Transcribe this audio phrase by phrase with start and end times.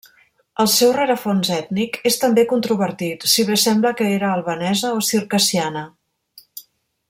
[0.61, 5.89] El seu rerefons ètnic és també controvertit, si bé sembla que era albanesa o circassiana.